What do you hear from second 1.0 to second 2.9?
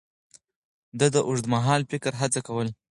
د اوږدمهاله فکر هڅه کوله.